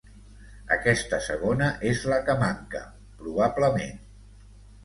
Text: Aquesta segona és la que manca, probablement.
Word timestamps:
Aquesta 0.75 1.19
segona 1.25 1.69
és 1.91 2.01
la 2.13 2.19
que 2.31 2.39
manca, 2.47 2.81
probablement. 3.23 4.05